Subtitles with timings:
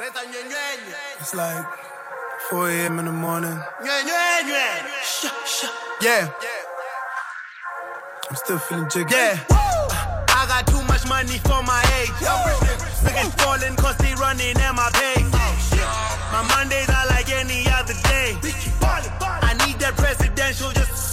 [0.00, 1.66] It's like
[2.50, 2.98] 4 a.m.
[3.00, 3.58] in the morning.
[6.00, 6.30] Yeah.
[8.30, 9.12] I'm still feeling jiggy.
[9.12, 9.42] Yeah.
[9.50, 12.10] I got too much money for my age.
[13.02, 15.26] Niggas falling cause they running at my pace.
[16.30, 18.38] My Mondays are like any other day.
[19.42, 21.07] I need that presidential just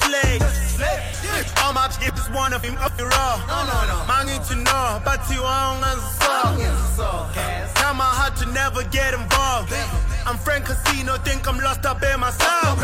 [1.62, 3.34] All my just wanna be up the raw.
[3.36, 3.48] Uh.
[3.48, 3.98] No, no, no.
[4.10, 5.82] Mangin to know, but you on
[7.76, 9.74] Tell my heart to never get involved.
[10.26, 12.80] I'm Frank Casino, think I'm lost up in myself.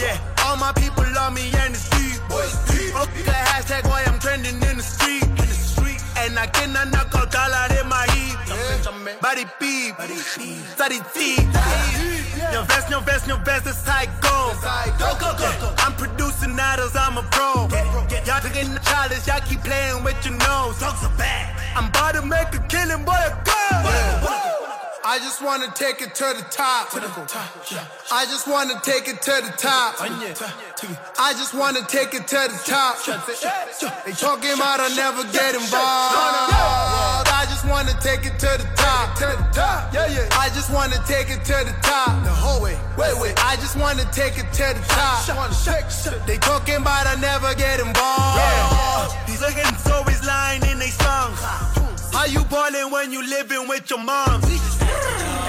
[0.00, 2.20] Yeah, all my people love me and it's deep.
[2.30, 5.24] Okay, hashtag why I'm trending in the street.
[6.18, 8.36] And I cannot knock out dollar in my heat.
[9.22, 9.94] Body beep,
[10.74, 12.17] study teeth.
[12.52, 14.56] Your vest, your vest, your vest, that's how it goes.
[14.64, 17.68] Yeah, I'm producing idols, I'm a pro.
[18.26, 20.80] Y'all taking the childish, y'all keep playing with your nose.
[20.80, 21.54] Dogs are bad.
[21.76, 23.54] I'm about to make a killing, boy, a go.
[25.04, 26.88] I just wanna take it to the top.
[28.12, 29.94] I just wanna take it to the top.
[31.18, 32.98] I just wanna take it to the top.
[34.04, 37.17] They talking about I never get involved.
[37.58, 39.18] I just wanna take it to the top.
[39.92, 40.28] Yeah, yeah.
[40.30, 42.22] I just wanna take it to the top.
[42.22, 42.78] The whole way.
[42.96, 43.34] Wait, wait.
[43.44, 45.26] I just wanna take it to the top.
[46.24, 49.10] They talking about I never get involved.
[49.26, 51.40] These niggas always lying in they songs.
[52.14, 54.40] How you ballin' when you living with your mom?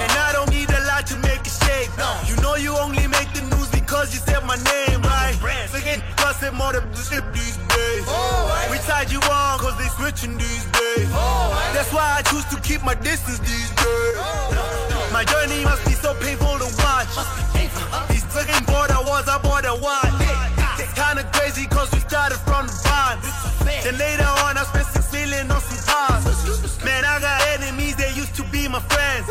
[0.02, 1.90] And I don't need a lot to make it shake.
[2.26, 3.06] You know you only
[4.00, 5.36] the because you said my name, right?
[5.68, 8.04] Forget gossip more than shit these days.
[8.72, 11.10] We tied you on cause they switching these days.
[11.76, 14.16] That's why I choose to keep my distance these days.
[15.12, 17.12] My journey must be so painful to watch.
[18.08, 20.16] These fucking border wars, I bought a watch.
[20.80, 23.20] It's kinda crazy cause we started from the bottom.
[23.84, 26.24] Then later on, I spent six million on some cars.
[26.84, 29.28] Man, I got enemies, they used to be my friends.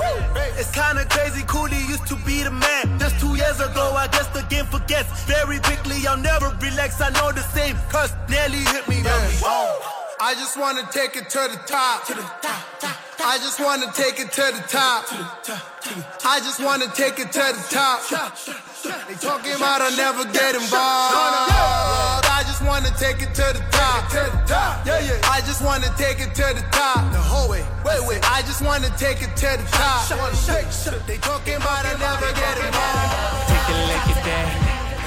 [0.61, 2.99] It's kinda crazy, Cooley used to be the man.
[2.99, 4.28] Just two years ago, I guess
[4.59, 5.23] game forgets.
[5.23, 7.75] Very quickly, I'll never relax, I know the same.
[7.89, 8.97] Cause nearly hit me.
[10.21, 12.03] I just wanna take it to the top.
[13.21, 15.05] I just wanna take it to the top.
[16.25, 17.99] I just wanna take it to the top.
[19.07, 22.25] They talking about I never get involved.
[22.27, 24.11] I just wanna take it to the top.
[24.85, 25.35] Yeah, yeah.
[25.35, 27.11] I just wanna take it to the top.
[27.11, 27.63] The whole way.
[27.85, 28.19] Wait, wait.
[28.23, 30.03] I just wanna take it to the top.
[31.07, 33.38] They talking about I never get involved.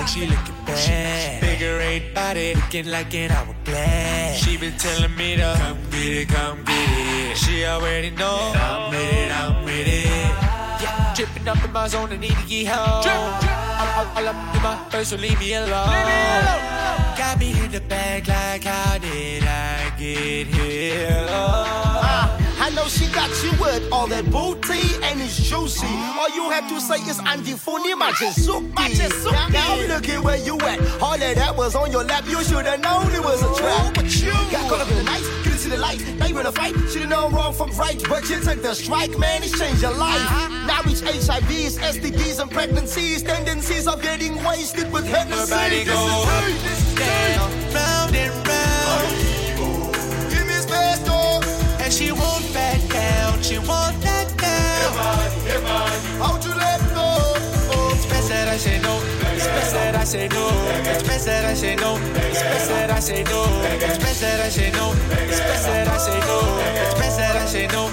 [0.02, 1.40] And she looking bad.
[1.40, 4.42] Figure eight body, looking like an hourglass.
[4.42, 7.36] She been telling me to come get it, come get it.
[7.36, 10.32] She already know I'm with it, I'm with it.
[10.82, 13.04] Yeah, dripping up in my zone, I need to get home.
[13.80, 15.70] All, all, all up in my face, so leave me alone.
[17.16, 21.26] Got me in the bag, like how did I get here?
[21.28, 22.41] Oh.
[22.62, 25.84] I know she got you with all that booty and it's juicy.
[26.18, 29.52] All you have to say is Andy Funi Machizuki.
[29.52, 30.78] Now look at where you at.
[31.02, 32.24] All of that was on your lap.
[32.28, 33.94] You should have known it was a trap.
[33.94, 36.00] But you got caught up in the night, couldn't see the light.
[36.18, 36.74] Now you in a fight.
[36.88, 39.42] Should have known wrong from right, but you took the strike, man.
[39.42, 40.20] It's changed your life.
[40.22, 40.66] Uh-huh.
[40.66, 43.24] Now it's HIVs, STDs, and pregnancies.
[43.24, 45.50] Tendencies of getting wasted with Her Hennessy.
[45.50, 50.30] body go is up, hey, this is down, round and round.
[50.30, 51.44] Give me space, dog.
[51.82, 52.41] And she won't back down,
[53.42, 54.92] she won't back down.
[56.22, 57.34] How'd you let go?
[57.92, 59.00] It's best that I say no.
[59.34, 60.48] It's best that I say no.
[60.86, 61.96] It's best that I say no.
[61.96, 63.46] It's best that I say no.
[63.80, 64.92] It's best that I say no.
[64.92, 66.38] It's best that I say no.
[66.82, 67.90] It's best that I say no.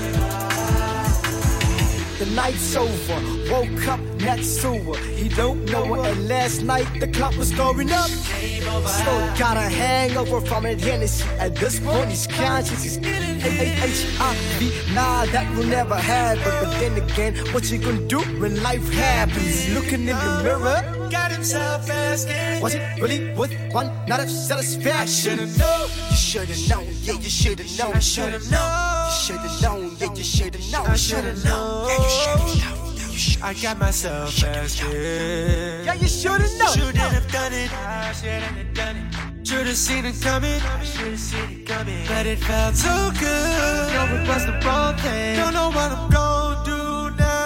[2.19, 4.97] The night's over, woke up next to her.
[5.15, 8.09] He don't know her, and last night the clock was going up.
[8.09, 11.23] Still got a hangover from it, Hennessy.
[11.39, 12.83] At this point, he's conscious.
[12.83, 12.97] He's
[13.41, 14.93] H-I-V.
[14.93, 16.43] Nah, that will never happen.
[16.43, 19.69] But then again, what you gonna do when life happens?
[19.73, 22.61] Looking in the mirror, Got himself asking.
[22.61, 25.39] was it really worth one night of satisfaction?
[25.39, 27.93] You should've known, yeah, you should've known.
[27.95, 29.07] I should've known.
[29.07, 30.87] You should've known, yeah, you should've known.
[30.87, 31.87] I should've known.
[31.87, 32.79] Yeah, you should've known.
[32.85, 34.91] You I got myself asking.
[34.91, 36.73] Yeah, you should've known.
[36.73, 37.71] Shouldn't have done it.
[37.73, 39.28] I shouldn't have done it.
[39.49, 40.61] Should've seen it coming.
[40.61, 42.05] I should've seen it coming.
[42.07, 43.93] But it felt so good.
[43.95, 45.37] No, it was the wrong thing.
[45.37, 47.39] Don't know what I'm gonna do now.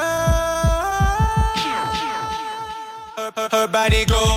[3.16, 4.33] Her, her, her body go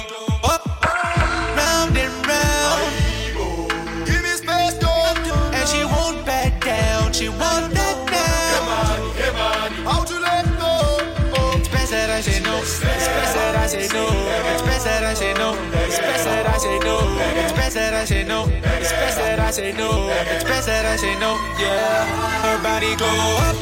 [17.76, 18.46] best that I say no.
[18.80, 20.08] It's best that I say no.
[20.32, 21.36] It's best that I say no.
[21.60, 22.08] Yeah.
[22.44, 23.04] Her body go
[23.44, 23.56] up,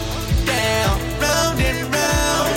[0.46, 2.54] down, round and round.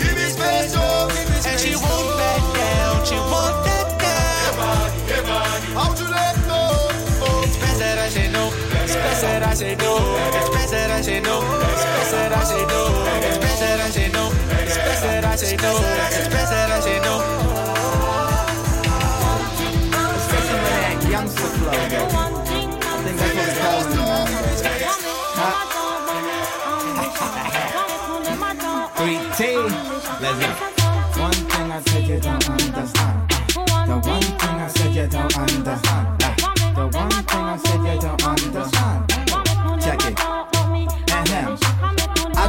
[0.00, 1.46] Give me space, oh, give me space.
[1.46, 3.04] And she won't back down.
[3.04, 4.56] She won't back down.
[5.76, 6.60] How'd you let go?
[7.44, 8.48] It's best that I say no.
[8.80, 9.92] It's best that I say no.
[10.40, 11.36] It's best that I say no.
[11.68, 12.82] It's best that I say no.
[13.28, 14.24] It's best that I say no.
[14.64, 15.72] It's best that I say no.
[16.16, 17.09] It's best that I say no.
[30.38, 31.18] Let's.
[31.18, 33.30] One thing I said you don't understand.
[33.50, 36.19] The one thing I said you don't understand.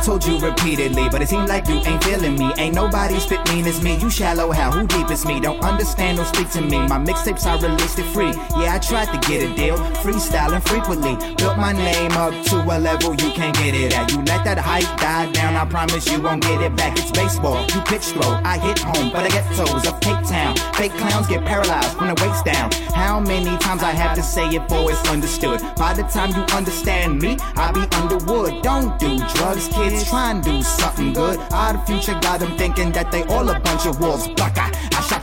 [0.01, 2.51] Told you repeatedly, but it seemed like you ain't feeling me.
[2.57, 3.98] Ain't nobody spit mean as me.
[3.98, 4.71] You shallow how?
[4.71, 5.39] Who deep is me?
[5.39, 6.80] Don't understand, don't speak to me.
[6.88, 8.31] My mixtapes I released it free.
[8.59, 11.15] Yeah, I tried to get a deal, freestyling frequently.
[11.36, 14.12] Built my name up to a level you can't get it at.
[14.12, 16.98] You let that hype die down, I promise you won't get it back.
[16.98, 19.12] It's baseball, you pitch throw, I hit home.
[19.12, 20.56] But I get toes of Cape Town.
[20.74, 22.71] Fake clowns get paralyzed from the waist down.
[22.94, 25.62] How many times I have to say it for it's understood?
[25.75, 28.62] By the time you understand me, I'll be underwood.
[28.63, 30.09] Don't do drugs, kids.
[30.09, 31.39] Try and do something good.
[31.51, 34.27] Our future got them thinking that they all a bunch of wolves.
[34.30, 34.71] Baka,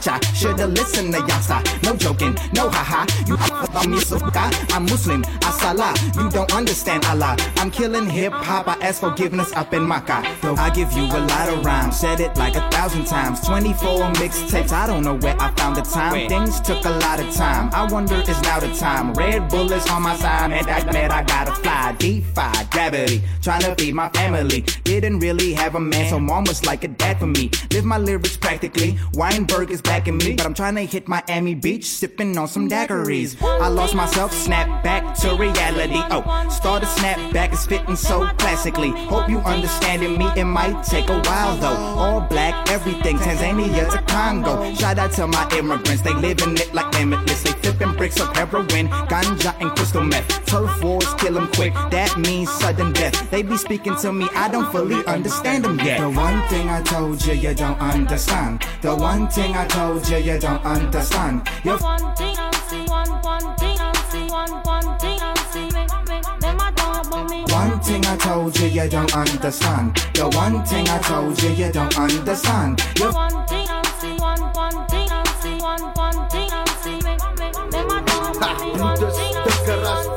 [0.07, 0.21] I.
[0.35, 1.59] Should've listened to Yasa.
[1.83, 3.07] No joking, no haha.
[3.27, 3.37] You
[3.75, 4.51] on me, suka.
[4.75, 5.91] I'm Muslim, Asala.
[6.17, 7.37] You don't understand Allah.
[7.57, 8.69] I'm killing hip hop.
[8.69, 10.23] I ask forgiveness up in Makkah.
[10.43, 11.99] Though I give you a lot of rhymes.
[11.99, 13.41] Said it like a thousand times.
[13.47, 14.73] 24 mixtapes.
[14.73, 16.29] I don't know where I found the time.
[16.29, 17.71] Things took a lot of time.
[17.73, 19.15] I wonder is now the time.
[19.15, 20.53] Red bullets on my side.
[20.53, 21.97] And that man, I gotta fly.
[21.99, 23.23] Defy gravity.
[23.43, 24.65] Trying to feed my family.
[24.85, 27.51] Didn't really have a man, so mom was like a dad for me.
[27.73, 28.99] Live my lyrics practically.
[29.15, 33.41] Weinberg is backing me, but I'm trying to hit Miami Beach, sipping on some daiquiris.
[33.43, 36.01] I lost myself, snap back to reality.
[36.11, 38.91] Oh, started snap back, it's fitting so classically.
[38.91, 41.81] Hope you understanding me, it might take a while though.
[42.03, 44.75] All black, everything, Tanzania to Congo.
[44.75, 47.43] Shout out to my immigrants, they living it like limitless.
[47.43, 50.47] They flipping bricks of heroin, ganja and crystal meth.
[50.47, 53.31] Turf wars kill them quick, that means sudden death.
[53.31, 56.01] They be speaking to me, I don't fully understand them yet.
[56.01, 58.65] The one thing I told you, you don't understand.
[58.83, 61.49] The one thing I told you, you don't understand.
[61.65, 65.69] You're one thing I see, one, one thing I see, one, one thing I see.
[65.69, 67.45] Them a talk about me.
[67.53, 69.97] One thing I told you, you don't understand.
[70.15, 72.83] The one thing I told you, you don't understand.
[72.99, 73.78] You're One thing I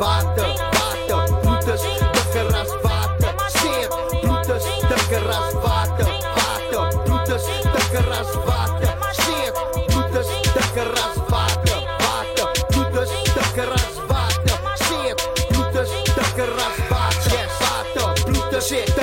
[0.02, 1.22] water, water.
[1.22, 3.32] one, Bloed one is thing I dikker as water.
[3.58, 3.90] Shit,
[4.22, 6.86] bloed is dikker as water, water.
[7.06, 8.92] Bloed is dikker as water.
[9.22, 9.54] Shit,
[9.90, 12.48] bloed is dikker as water, water.
[12.72, 14.58] Bloed is dikker as water.
[14.86, 15.18] Shit,
[15.52, 18.08] bloed is dikker as water, water.
[18.26, 19.01] Bloed is dikker as water.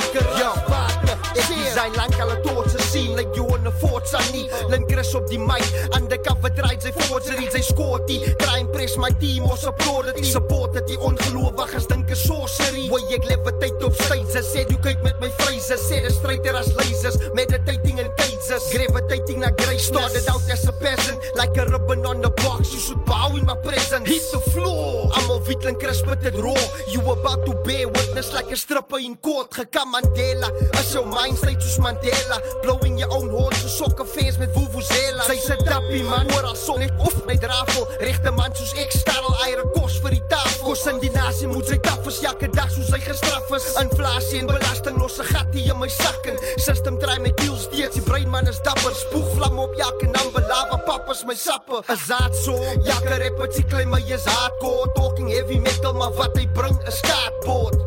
[1.96, 4.48] Al het dood te zien, like you on the fort aan nie.
[4.68, 5.64] Lin Chris op die mic,
[5.96, 8.18] undercover draait sy forgery, sy skotty.
[8.42, 12.88] Try and press my team, ons applaud die support het die ongelowiges dink is sorcery.
[12.90, 16.72] Hoe ek levitate op stage, sê jy kyk met my phrases, sê die strider as
[16.76, 19.88] lasers, meditating in cages, gravitating na grace.
[19.88, 23.46] Started out as a peasant, like a ribbon on the box, you should bow in
[23.46, 24.08] my presence.
[24.08, 25.38] Hit the floor, I'm a
[25.68, 26.54] and Chris with it raw.
[26.92, 30.52] You about to bear witness like a stripper in court, gekam Mandela.
[30.74, 35.24] As jou mind straight soos Mandela, blowing your own horn, so sokke fans met vuvuzela.
[35.28, 38.92] Sy se dappie man, oor al son net of my drafel, regte man soos ek
[38.92, 40.66] starrel eiere kos vir die tafel.
[40.68, 43.68] Kos in die nasie moet sy taf is, elke dag soos hy gestraf is.
[43.82, 47.56] Inflasie en belasting los 'n gat hier in my sak en system dry my keel
[47.56, 47.94] steeds.
[47.94, 51.82] Die brein man is dapper, spoeg vlam op elke number, lava papas my sappe.
[51.88, 52.54] Is dat so?
[52.84, 57.78] Elke repetie klim my is hardcore, talking heavy metal, maar wat hy bring is skateboard.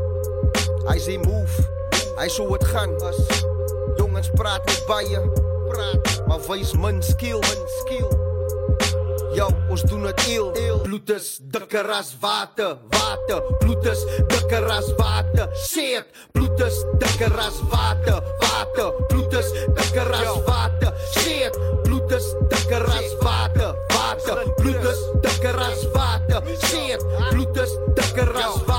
[0.88, 1.68] Hy sê move.
[2.18, 2.90] Hy sou dit gaan.
[4.22, 5.20] Jongens praat met baie
[5.70, 8.10] praat, maar wys min skill, min skill.
[9.34, 10.52] Yo, ons doen dit eel.
[10.84, 13.42] Bloed is dikker as water, water.
[13.64, 15.50] Bloed is dikker as water.
[15.58, 16.06] Shit,
[16.38, 18.92] bloed is dikker as water, water.
[19.10, 19.50] Bloed is
[19.80, 20.94] dikker as water.
[21.18, 24.38] Shit, bloed is dikker as water, water.
[24.62, 26.46] Bloed is dikker as water.
[26.68, 27.02] Shit,
[27.32, 28.71] bloed is dikker as water.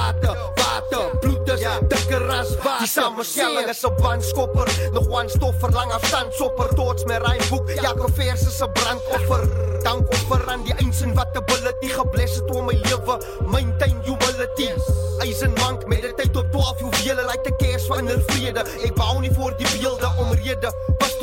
[2.13, 2.79] Bloed is dikker as water.
[2.79, 7.69] Die samestelling is 'n bandskopper, nog one stoffer lang afstand sopper tots met rymboek.
[7.71, 9.49] Elke vers is 'n brandoffer.
[9.83, 13.21] Dankoffer aan die ancient wat ability gebless het om my lewe.
[13.47, 14.71] Maintain humility.
[15.19, 18.61] Eisen mank met die tyd op 12 juwele like 'n kers van inner vrede.
[18.85, 20.73] Ek bou nie voor die beelde omrede.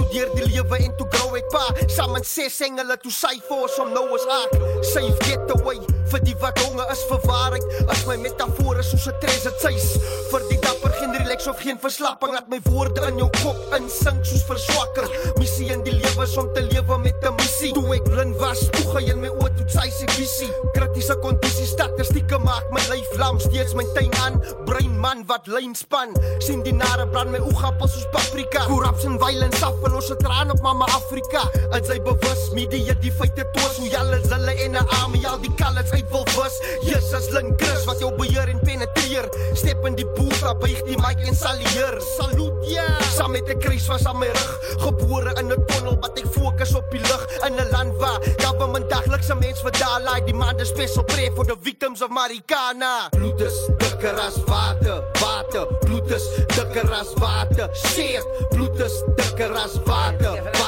[0.09, 1.61] Bestudeer die lewe en toe grow ek pa.
[1.93, 4.55] Saam met ses engele toe sy vir ons om nou is hard.
[4.89, 5.77] Safe getaway
[6.09, 10.01] Vir die wat honger is vir waarheid As my metafore soos 'n treasure chase
[10.31, 10.95] Vir die dapper
[11.29, 15.05] relax of geen verslapping Laat my woorde in jou kop insink soos verswakker.
[15.37, 17.71] Missie in die lewe is om te lewe met 'n missie.
[17.73, 20.49] Toe ek blind was, toe hy in my oë toe sy se visie.
[20.73, 23.39] Kritiese kondisies, statistieke maak my lyf lam.
[23.39, 26.09] Steeds my tuin aan, brein man wat lyn span.
[26.39, 28.65] Sien die nare brand my oogappels soos paprika.
[28.65, 31.45] Corruption violence af en ons traan op mama Afrika.
[31.71, 35.53] En sy bewus media die feite toos hoe julle hulle en 'n army al die
[35.55, 39.29] kalles uit wil wis Jesus link Chris wat jou beheer en penetreer.
[39.53, 43.87] Step in die boer buig die mic en salieer salut ja saam met 'n kruis
[43.87, 44.53] was aan my rug
[44.85, 48.89] gebore in 'n tunnel wat ek fokus op die lug in 'n land waar government
[48.89, 53.09] dagliks 'n mens verdaal like die man the special prayer for the victims of Marikana.
[53.11, 55.65] Bloed is dikker as water water.
[55.85, 57.69] Bloed is dikker as water.
[57.73, 58.25] Shit.
[58.49, 60.58] Bloed is dikker as water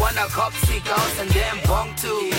[0.00, 2.30] wanna cop house and then bong too.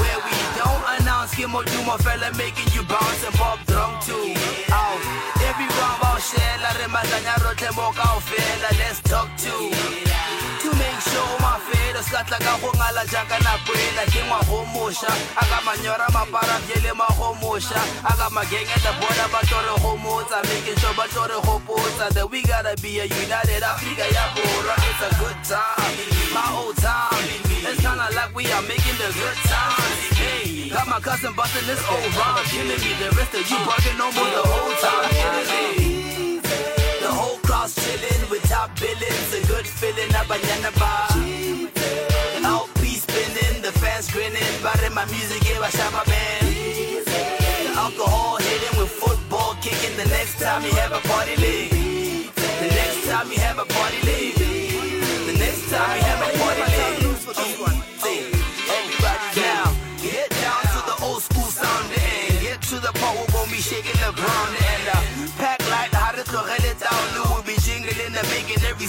[0.00, 4.02] where we don't announce give more do my fella making you bounce and pop drunk
[4.04, 4.34] too.
[4.72, 5.00] Oh, Out
[5.48, 9.54] everyone about share la remazanya rotle moka ofela oh, let's talk to
[10.62, 14.64] to make sure my fela skatla ka go ngala jaka na kwela ke ngwa go
[14.74, 15.10] mosha
[15.42, 20.38] aga manyora mapara bjele ma go mosha aga magenge the border ba tore go motsa
[20.48, 24.19] making sure ba tore go potsa that we gotta be a united Africa ya
[30.80, 32.92] got my cousin busting this old rhyme oh, killing me.
[33.02, 34.30] The rest of you barking no more.
[34.32, 35.10] The whole time
[35.52, 36.40] Hey,
[37.00, 41.08] the whole crowd's chilling with top billings, a good feeling, a banana bar.
[42.40, 46.46] LP spinning, the fans grinning, but in my music, yeah, I shot my band.
[47.06, 49.96] The alcohol hitting with football kicking.
[49.96, 54.00] The next time you have a party league, the next time you have a party
[54.08, 54.38] league,
[55.28, 56.99] the next time you have a party league.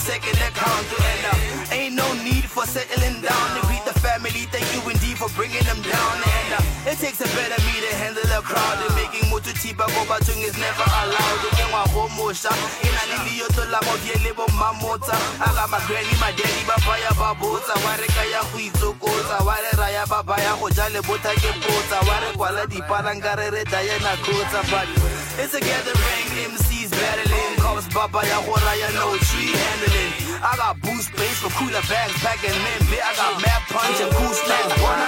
[0.01, 0.87] Second that count.
[0.97, 4.49] And uh, ain't no need for settling down to greet the family.
[4.49, 6.15] Thank you indeed for bringing them down.
[6.17, 8.81] And uh, it takes a better me to handle a crowd.
[8.81, 11.41] And making mutu tipa go batung is never allowed.
[11.53, 12.49] Again, wa homosha.
[12.81, 15.13] In a lili yoto la mo viele bo mamota.
[15.37, 17.77] I got my granny, my daddy, baba ya babota.
[17.85, 19.45] Ware kaya huizokota.
[19.45, 21.97] Ware raya baba ya hojale bota ke pota.
[22.09, 24.65] Ware kwala di palangare re daya na kota.
[24.73, 24.89] But
[25.37, 27.50] it's a gathering, MCs battling.
[27.93, 30.39] Baba ya horaya no tree handling.
[30.39, 32.79] I got boost bass for cooler bags packing men.
[32.87, 33.03] bit.
[33.03, 34.71] I got mad punch and cool snacks.
[34.79, 34.99] One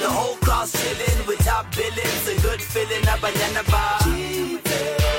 [0.00, 2.24] The whole crowd's chilling with top billings.
[2.32, 4.00] A good feeling, up a banana bar.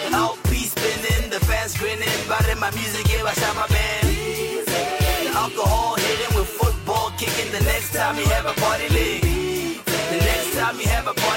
[0.09, 2.19] LP spinning, the fans grinning.
[2.27, 3.67] But in my music, yeah, I shot my.
[3.69, 7.51] The alcohol hitting with football kicking.
[7.51, 9.85] The next time you have a party league.
[9.85, 11.28] The next time you have a party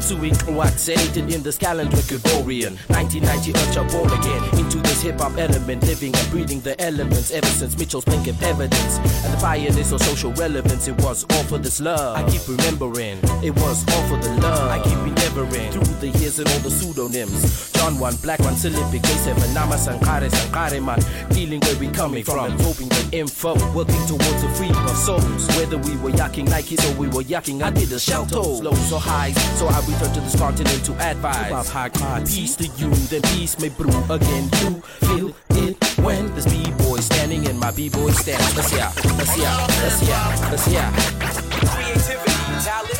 [0.00, 4.58] imprint Suing coaxated in this calendar Gregorian 1990 urge I born again.
[4.58, 7.30] Into this hip-hop element Living and breathing the elements.
[7.30, 8.98] Ever since Mitchell's Blink of Evidence.
[9.24, 10.88] And the pioneers of social relevance.
[10.88, 12.16] It was all for this love.
[12.16, 13.18] I keep remembering.
[13.42, 14.70] It was all for the love.
[14.70, 19.00] I keep endeavoring Through the years and all the pseudonyms John 1, Black 1, Syllabic,
[19.00, 21.00] K7 Nama Sankare, Sankare man.
[21.30, 25.48] Dealing where we coming from Absorbing the info Working towards the freedom of souls.
[25.56, 29.00] Whether we were yakking Nikes or we were yakking I did a shout Lows or
[29.00, 31.72] highs So I return to this continent to advise.
[32.28, 34.50] Peace to you Then peace may brew again.
[34.60, 38.56] You feel it when this b-boy standing in my b-boy stance.
[38.56, 40.92] Let's yeah, let's yeah, let's yeah, let's yeah
[41.64, 42.30] Creativity,
[42.62, 42.99] talents,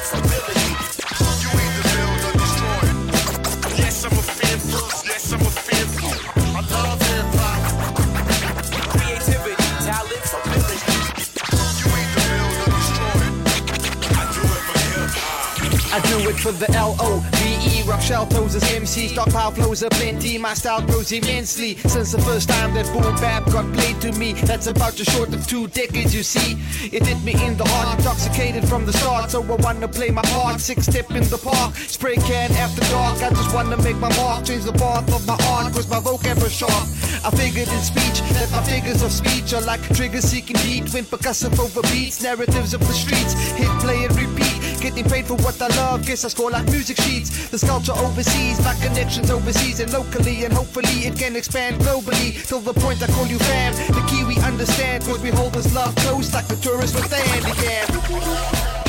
[16.13, 17.89] It for the L-O-V-E.
[17.89, 20.39] Rough shell toes as MC, stockpile flows are plenty.
[20.39, 24.33] My style grows immensely since the first time that boom bap got played to me.
[24.33, 26.59] That's about just short of two decades, you see.
[26.95, 29.31] It hit me in the heart, intoxicated from the start.
[29.31, 33.23] So I wanna play my part, six step in the park, spray can after dark.
[33.23, 36.43] I just wanna make my mark, change the path of my art, cause my vocab
[36.45, 36.87] is sharp.
[37.25, 41.05] I figured in speech that my figures of speech are like triggers seeking beat when
[41.05, 43.35] percussive over beats, narratives of the streets.
[43.55, 44.60] Hit, play, and repeat.
[44.81, 47.51] Getting paid for what I love, guess I score like music sheets.
[47.51, 52.47] The sculpture overseas, my connections overseas and locally, and hopefully it can expand globally.
[52.47, 53.75] Till the point I call you fam.
[53.75, 57.17] The key we understand, cause we hold this love close like the tourist with the
[57.17, 58.80] handicap.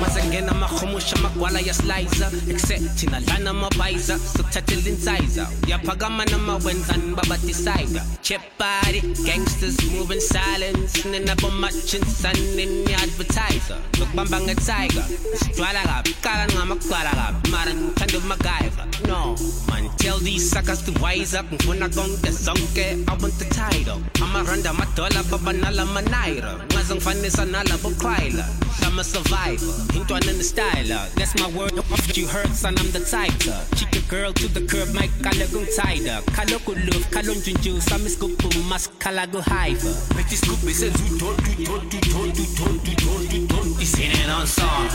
[0.00, 9.00] Masengena amahumusha amagwala yasliza except thina lana mabayiza sokuthathela insiza uyaphakama noma wenzani babadecide chepari
[9.24, 11.02] gangsters moving silence.
[11.10, 13.78] Nenabomachins sanini advertiser.
[13.98, 15.04] Lokubamba ngetiger
[15.38, 17.50] sijwala kabi qala ngamakugcwala kabi.
[17.50, 19.36] Mara ngithanda umagaiva no
[19.68, 21.46] man tell these suckers to wise up.
[21.52, 24.00] Ngifuna konke zonke i want the title.
[24.22, 28.44] Amaranda amadola babanala manaira ngaze ngifanisa nalabo cryla
[28.82, 29.74] I'm a survivor.
[29.92, 31.08] Intwana in the styler.
[31.14, 31.72] That's my word.
[32.16, 33.58] You heard, son, I'm the tighter.
[33.76, 36.20] Chick the girl to the curb, my kalagung tighter.
[36.32, 37.80] Kaloko love, kalon junju,
[38.18, 39.94] good boom, mas kalago hiver.
[40.14, 43.46] Petit scoop is a do don't do don't do don't do don't do don't do
[43.46, 44.88] don't do sing it on song.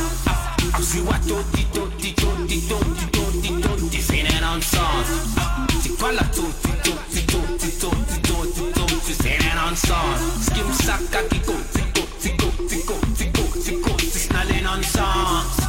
[0.73, 4.43] I see what don't do don't do don't do don't do don't do don't it
[4.43, 5.03] on song.
[5.81, 9.41] Si quala don't do don't do don't do don't do don't do don't do sing
[9.41, 10.17] it on song.
[10.41, 13.94] Skim saka kiko, tiko, tiko, tiko, tiko, tiko,
[14.45, 15.65] sisnalin on songs.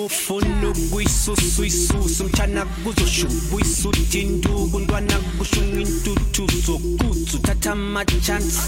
[0.00, 8.60] Bugumufunu gwisusu isusu mchana kuzoshu buyisuthinduku ntwana kushunga intuthuso kutsu thatha amachansi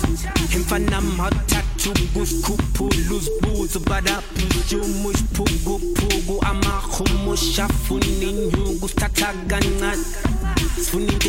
[0.55, 10.05] emfana mathathu kusikhuphula uzibuzo badaphujumu isiphukuphuku amahumusha funa inyuku sithatha kancane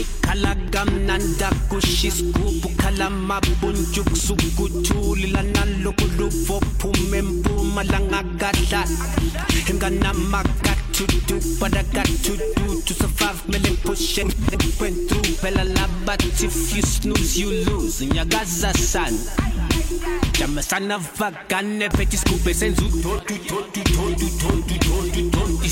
[0.01, 8.87] ekhala kamnanda kusho isigubhu khala amabunju kusukuthuli lanaloku luvo phuma empumalanga kadlala
[9.69, 14.33] enganamagatudu but I got to do to survive mele push and
[14.79, 19.17] went through phela labathi if you snooze you lose nyakaza sana
[20.39, 25.63] jamesana vagane phethi isigubhu esenza utotu totu totu totu totu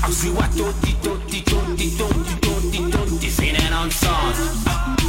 [0.00, 4.34] totu singing on song akuziwa toti toti toti toti toti toti singing on song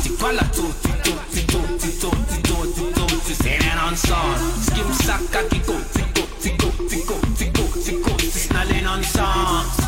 [0.04, 6.72] sikwala toti toti toti toti toti toti singing on song skim saka kiko tiko tiko
[6.90, 9.86] tiko tiko tiko sisnalin on songs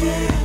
[0.00, 0.37] In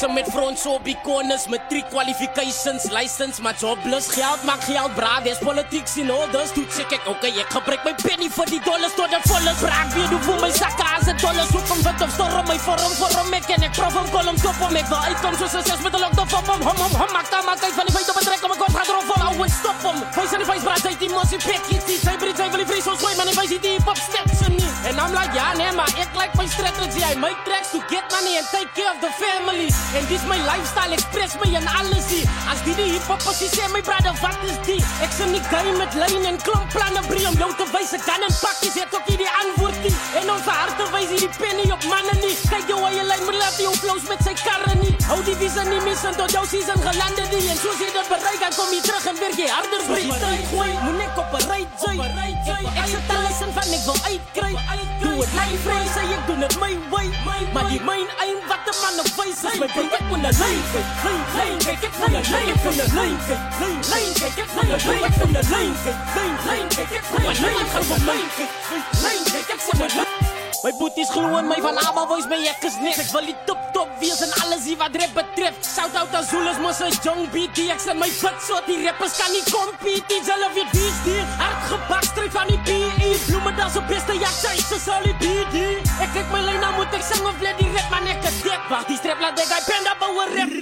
[0.00, 4.08] ouens met fronts op die corners met drie qualifications, license maar jobless.
[4.12, 7.08] Geld maak geld, bra, dis politiek sien al dis toe check ek.
[7.10, 9.60] Okay, ek gebruik my penny vir die dollars tot dit vol is.
[9.60, 12.56] Braak weer hoe voel my sakke as dit dollars hoek om wat op storm my
[12.64, 15.64] vorm vorm ek en ek prof om kolom top om ek wil uitkom soos 'n
[15.68, 17.94] ses met 'n lockdown op hom hom hom hom maak dan maak hy van die
[17.96, 19.98] feite betrek om ek kop gaan erop vol ouens stop hom.
[20.16, 22.64] Face in die face, bra, hy die mos die pek hier, sy brie sy wil
[22.64, 24.88] die vries ons gooi man, hy face die hip hop steps in nie.
[24.88, 27.02] En I'm like, ja nee, maar ek like my strategy.
[27.04, 29.68] I make tracks to get money and take care of the family.
[29.96, 32.26] And this my lifestyle, express my en alles hier.
[32.50, 34.80] As die die hip hop as jy sê my brother, wat is die?
[35.04, 38.04] Ek sien die game met lyn en klomp planne brie om jou te wys ek
[38.08, 39.94] kan en pakkies het ook nie die antwoord nie.
[40.20, 42.34] En ons harte wys hier die penny op manne nie.
[42.48, 44.69] Kyk jou hoe jy lyn moet laat jou flows met sy karre nie.
[45.10, 48.10] Hou die visie nie mis en tot jou season gelande die en soos jy dit
[48.12, 50.12] bereik dan kom jy terug en weer jy harder breek.
[50.52, 52.60] Gooi, moet ek op 'n ry jy.
[52.78, 54.52] Ek sit alles in van ek wil uitkry.
[55.02, 57.10] Doe het my vry, sê ek doen dit my way.
[57.54, 60.62] Maar die myn ein wat 'n man op wys is my projek moet 'n lyn
[60.72, 60.88] kyk.
[61.04, 63.42] Lyn, lyn, kyk ek van 'n lyn van 'n lyn kyk.
[63.60, 65.98] Lyn, lyn, kyk ek van 'n lyn van 'n lyn kyk.
[66.16, 68.50] Lyn, lyn, kyk ek van 'n lyn van 'n lyn kyk.
[69.02, 72.36] Lyn, kyk ek van 'n lyn My boeties glo in my van Abba voice my
[72.44, 75.56] ek is niks Ek wil die top top wees en alles hier wat rap betref
[75.64, 79.16] Shout out aan Zulus mos 'n jong BT Ek sê my fit so die rappers
[79.16, 83.72] kan nie compete Hulle weet wie's die hard gebak stryd van die PE Bloeme daar
[83.72, 87.08] so beste jak sy so sal die BD Ek kyk my lyn nou moet ek
[87.08, 89.62] sing of let die rap man ek is dik Wag die strap laat ek hy
[89.64, 90.52] penda power rap.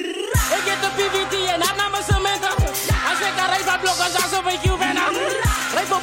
[0.58, 2.54] Ek het 'n PVT en haar naam is Samantha
[3.10, 3.38] As ek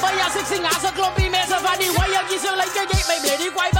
[0.00, 3.06] bij als ik zing als een klompie mensen van die waaier zo like je geeft
[3.06, 3.75] mij meer die kwaai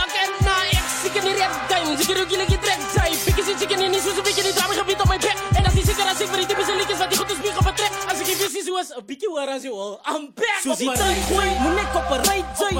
[8.87, 11.75] ik zoals een beetje waar als je al I'm back zo ziet het gooi moet
[11.75, 12.77] nek op een rij zijn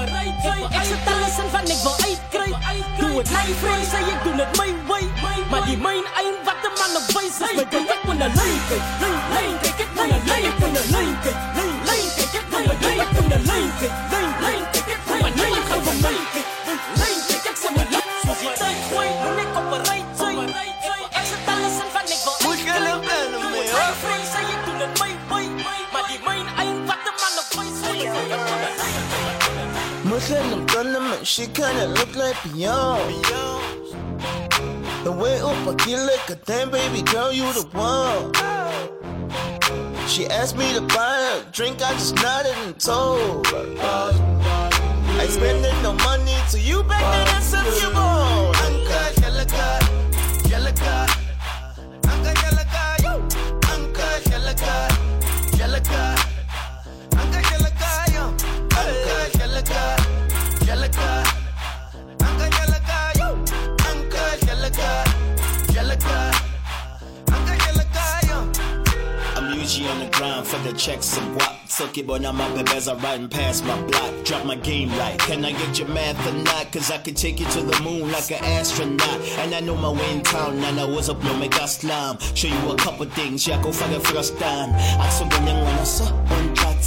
[0.71, 4.33] ik zit alles en van ik wil uitkrijgen doe het mijn vrij zei ik doe
[4.33, 5.05] het mijn way
[5.51, 8.33] maar die mijn eind wat de man op wijs is met de ik moet naar
[8.35, 8.61] lijn
[9.01, 11.19] lijn lijn kijk ik moet naar lijn ik moet naar lijn
[11.57, 14.26] lijn lijn kijk ik moet naar lijn ik moet naar lijn
[30.05, 33.23] Muslim tournament, she kinda look like Beyonce.
[35.05, 38.33] The way up, I get like a damn baby girl, you the one.
[40.09, 44.37] She asked me to buy her a drink, I just nodded and told her.
[45.19, 48.56] I spending no money till you back then that's if you want.
[70.27, 71.53] The for the checks and guap.
[71.99, 74.25] It, but now my babies are riding past my block.
[74.25, 75.19] Drop my game right.
[75.19, 76.73] Can I get your math or not?
[76.73, 79.21] Cause I can take you to the moon like an astronaut.
[79.41, 82.19] And I know my way in town, and I was up no mega slam.
[82.35, 84.71] Show you a couple things, yeah, go for the first time.
[85.01, 86.27] I saw when young one, I saw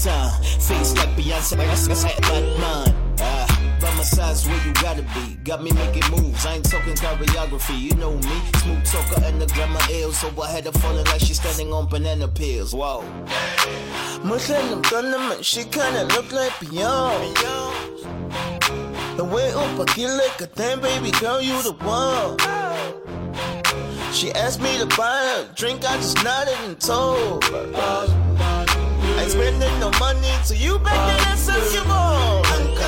[0.03, 0.41] time.
[0.41, 2.98] Face like Beyonce, like I said, Batman.
[3.99, 5.35] My size where you gotta be.
[5.43, 7.77] Got me making moves, I ain't talking choreography.
[7.77, 10.13] You know me, smooth talker and the grammar ill.
[10.13, 12.73] So I had her falling like she's standing on banana peels.
[12.73, 13.03] Whoa.
[14.23, 17.35] Muslim tournament, she kinda look like Beyonce.
[19.17, 22.37] The way up, I get like a damn baby girl, you the one.
[24.13, 27.73] She asked me to buy her a drink, I just nodded and told her.
[27.75, 32.78] I ain't spending no money so you that's if you want.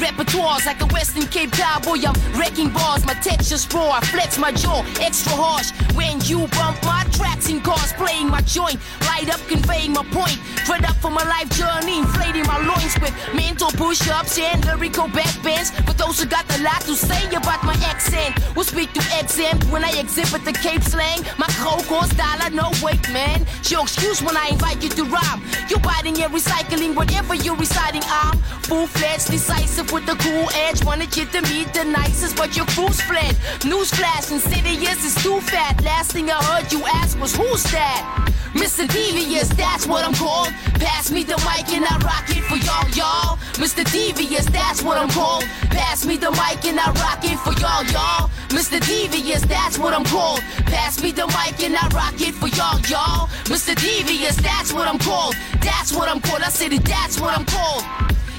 [0.00, 1.98] Repertoires like a Western Cape cowboy.
[2.06, 3.90] I'm wrecking bars, my textures raw.
[3.90, 8.40] I flex my jaw extra harsh when you bump my tracks in cars, playing my
[8.42, 10.38] joint, light up, conveying my point.
[10.66, 15.70] Fred up for my life journey, inflating my loins with mental push-ups and lyrical backbends.
[15.86, 19.64] For those who got a lot to say about my accent, will speak to exempt
[19.70, 21.20] when I exhibit the Cape slang.
[21.38, 23.46] My crow cost dollar, no wait, man.
[23.62, 25.42] Show excuse when I invite you to rhyme.
[25.68, 28.02] You biting and recycling whatever you're reciting.
[28.06, 30.84] I'm full-fledged, decisive with the cool edge.
[30.84, 33.34] Wanted you to meet the nicest, but your crew's fled.
[33.66, 35.81] Newsflash, insidious is too fat.
[35.82, 38.28] Last thing I heard you ask was who's that?
[38.54, 38.86] Mr.
[38.86, 40.48] Devious, that's what I'm called.
[40.78, 43.36] Pass me the mic and I rock it for y'all, y'all.
[43.58, 43.82] Mr.
[43.90, 45.44] Devious, that's what I'm called.
[45.70, 48.28] Pass me the mic and I rock it for y'all, y'all.
[48.48, 48.78] Mr.
[48.86, 50.40] Devious, that's what I'm called.
[50.66, 53.26] Pass me the mic and I rock it for y'all, y'all.
[53.50, 53.74] Mr.
[53.74, 55.34] Devious, that's what I'm called.
[55.60, 56.42] That's what I'm called.
[56.42, 57.82] I said it, that's what I'm called.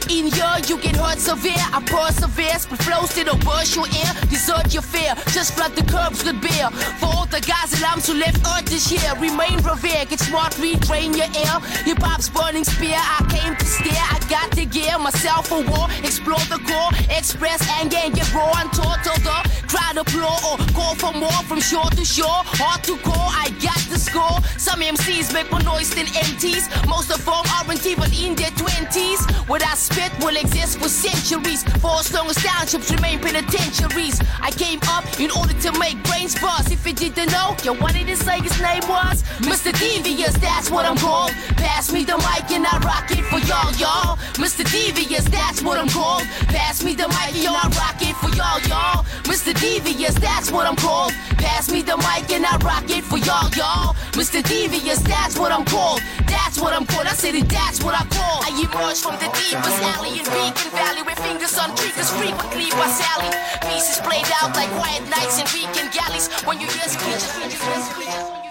[0.10, 1.66] In here, you get hurt severe.
[1.72, 4.12] I persevere, spit flows to the burst your ear.
[4.30, 6.70] Desert your fear, just flood the curbs with beer.
[7.00, 10.10] For all the guys that I'm to left earth this year, remain revered.
[10.10, 11.56] Get smart, retrain your air.
[11.88, 13.00] Hip hop's burning spear.
[13.00, 14.06] I came to stare.
[14.12, 15.88] I got the gear, myself for war.
[16.04, 20.96] Explore the core, express anger and get raw and total the crowd applaud or call
[20.96, 22.42] for more from shore to shore.
[22.62, 24.38] Hard to call, I got the score.
[24.58, 26.70] Some MCs make more noise than MTs.
[26.88, 29.22] Most of them aren't even in their 20s.
[29.50, 31.64] What I spit will exist for centuries.
[31.82, 34.20] For as long as townships remain penitentiaries.
[34.42, 36.72] I came up in order to make brains buzz.
[36.72, 39.72] If you didn't know, you wanted to say his name was Mr.
[39.78, 41.32] Devious, that's what I'm called.
[41.62, 44.18] Pass me the mic and I rock it for y'all, y'all.
[44.42, 44.64] Mr.
[44.70, 46.24] Devious, that's what I'm called.
[46.50, 49.04] Pass me the mic and I rock it for y'all, y'all.
[49.30, 49.54] Mr.
[49.54, 51.14] Devious, that's what I'm called.
[51.38, 53.94] Pass me the mic and I rock it for y'all, y'all.
[54.14, 54.42] Mr.
[54.44, 56.02] Devious, that's what I'm called.
[56.28, 57.08] That's what I'm called.
[57.08, 58.40] I said it, that's what I call.
[58.44, 62.88] I emerge from the deepest alley in Beacon Valley where fingers on triggers frequently by
[62.88, 63.30] Sally.
[63.68, 66.32] Pieces played out like quiet nights in weekend galleys.
[66.48, 68.43] When you hear screeches,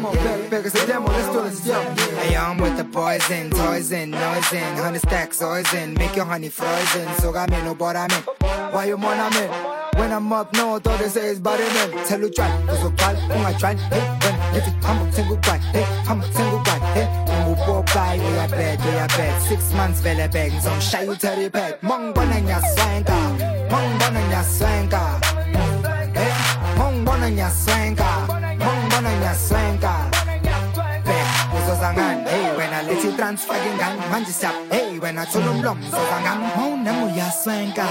[0.00, 0.10] demo?
[0.12, 1.06] A demo.
[1.08, 2.16] Let's do this.
[2.18, 6.48] Hey, I'm with the poison, toys in, noise hundred stacks, oils in, make your honey
[6.48, 7.08] frozen.
[7.18, 8.10] So got me no but I'm.
[8.72, 9.98] Why you want I'm?
[9.98, 12.06] When I'm up north, all they say is body man.
[12.06, 13.74] Tell you try, cause you try, kung I try.
[13.74, 17.08] Hey, when if come up, single guy, hey, come up, single guy, hey.
[17.46, 19.42] Move by, we are bad, we are bad.
[19.42, 21.80] Six months, vele bag, some shy you tell you back.
[21.82, 23.18] Mong bonan ya swanga,
[23.68, 25.20] mong bonan ya swanga.
[26.14, 26.32] Hey,
[26.78, 28.29] mong bonan ya swanga, mong
[33.10, 36.38] when I let you transfer gingan, manje sap, hey, when I tell them lom, uzozangan,
[36.56, 37.88] mong namu ya swanga,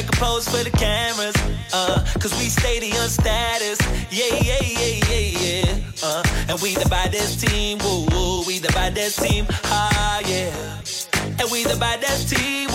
[0.00, 1.36] Strike a pose for the cameras,
[1.74, 3.78] uh, cause we stadium status.
[4.10, 5.76] Yeah, yeah, yeah, yeah, yeah.
[6.02, 8.42] Uh, and we the baddest team, woo, woo.
[8.46, 10.80] We the baddest team, ah, yeah.
[11.38, 12.69] And we the baddest team,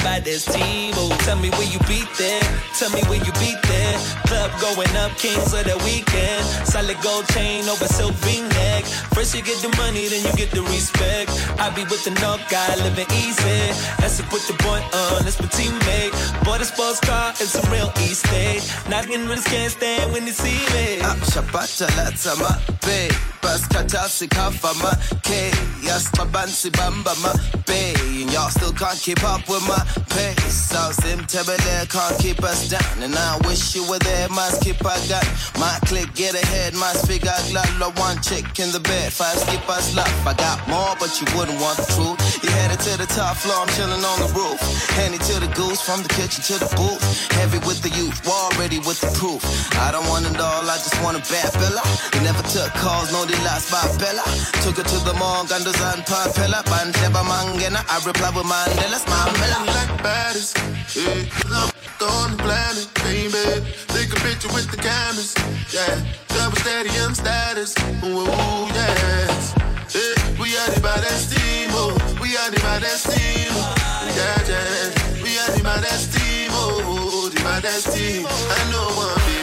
[0.00, 1.12] We the team, woo.
[1.28, 2.40] Tell me where you beat there.
[2.78, 3.96] Tell me where you beat there.
[4.24, 6.40] Club going up, kings of the weekend.
[6.64, 8.84] Solid gold chain over silk V-neck.
[9.12, 11.28] First you get the money, then you get the respect.
[11.60, 13.60] I be with the knock guy, living easy.
[14.00, 16.12] Let's put the boy on, that's my teammate.
[16.44, 18.64] Boy, the sports car is a real East State.
[18.88, 21.04] Knocking with can't stand when they see me.
[21.28, 25.50] Shabata lata ma be Bas katasi kafa ma K
[25.82, 27.32] Yas mabansi bamba ma
[27.66, 32.42] be And y'all still can't keep up with my pace South Sim Tebele can't keep
[32.42, 33.02] us down.
[33.02, 35.26] And I wish you were there, my skip I got
[35.58, 39.68] My click get ahead, my speak I glad One chick in the bed, five skip
[39.68, 40.26] us love.
[40.26, 42.18] I got more but you wouldn't want the truth.
[42.42, 44.60] You headed to the top floor, I'm chilling on the roof.
[44.96, 47.02] Handy to the goose, from the kitchen to the booth.
[47.38, 49.42] Heavy with the youth, war ready with the proof.
[49.76, 51.82] I don't want it all, I just want a bad fella.
[52.22, 54.22] Never took calls, no lost by Bella
[54.62, 59.79] Took her to the mall, gandos and papella Bandeba mangena, I reply with Mandela's Mamela
[59.86, 60.56] like baddest.
[60.96, 63.64] Yeah, I'm on the planet, baby.
[63.88, 65.34] Take a picture with the cameras.
[65.72, 65.96] Yeah,
[66.28, 67.74] double stadium status.
[68.04, 68.26] Ooh,
[68.74, 69.54] yes.
[69.94, 71.68] Yeah, we are the baddest team.
[71.72, 73.48] Oh, we are the baddest team.
[73.50, 73.74] Oh.
[74.16, 75.22] Yeah, yeah.
[75.22, 76.48] We are the baddest team.
[76.52, 78.26] Oh, the baddest team.
[78.26, 79.39] I know one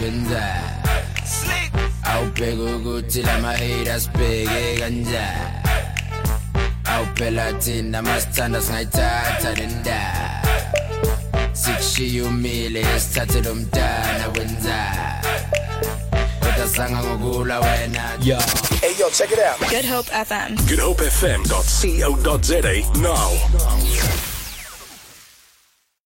[0.00, 0.44] ngatabazi benza
[2.02, 5.40] awubheka ukuthi lama haters bheke kanjani
[6.84, 10.42] awuphela thina masithanda singayithatha le ndaba
[11.52, 14.92] sikushiya umile esithathe lo mntana wenza
[16.40, 18.38] kodwa sanga ngokula wena Yo.
[18.80, 19.58] Hey, yo, check it out.
[19.70, 20.56] Good Hope FM.
[20.68, 23.30] GoodHopeFM.co.za now.